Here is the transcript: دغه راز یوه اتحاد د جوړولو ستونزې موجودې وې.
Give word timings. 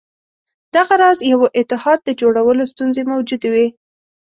دغه 0.75 0.93
راز 1.01 1.19
یوه 1.31 1.47
اتحاد 1.59 1.99
د 2.03 2.09
جوړولو 2.21 2.63
ستونزې 2.71 3.03
موجودې 3.11 3.49
وې. 3.53 3.67